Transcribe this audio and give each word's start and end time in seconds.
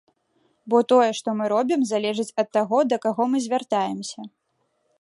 Бо 0.73 0.77
тое, 0.93 1.09
што 1.19 1.29
мы 1.41 1.49
робім, 1.53 1.81
залежыць 1.91 2.35
ад 2.45 2.49
таго, 2.59 2.77
да 2.93 2.97
каго 3.05 3.29
мы 3.35 3.43
звяртаемся. 3.47 4.19